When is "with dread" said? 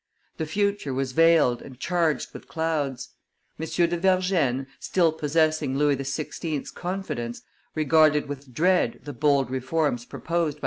8.27-9.01